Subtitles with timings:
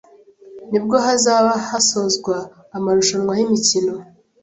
[0.69, 2.35] ni bwo hazaba hasozwa
[2.77, 3.93] amarushanwa y’imikino